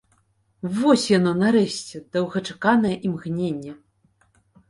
[0.77, 3.77] Вось яно, нарэшце, доўгачаканае імгненне!